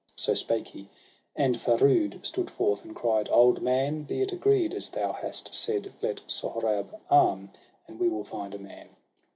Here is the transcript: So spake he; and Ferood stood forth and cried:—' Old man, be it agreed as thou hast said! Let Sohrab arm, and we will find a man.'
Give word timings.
So 0.15 0.33
spake 0.33 0.67
he; 0.69 0.89
and 1.35 1.59
Ferood 1.59 2.25
stood 2.25 2.49
forth 2.49 2.83
and 2.83 2.95
cried:—' 2.95 3.29
Old 3.31 3.61
man, 3.61 4.01
be 4.01 4.23
it 4.23 4.31
agreed 4.31 4.73
as 4.73 4.89
thou 4.89 5.13
hast 5.13 5.53
said! 5.53 5.93
Let 6.01 6.21
Sohrab 6.25 6.95
arm, 7.11 7.51
and 7.87 7.99
we 7.99 8.09
will 8.09 8.23
find 8.23 8.55
a 8.55 8.57
man.' 8.57 8.89